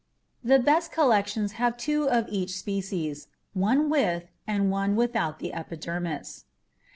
[0.43, 6.45] The best collection has two of each species one with and one without the epidermis.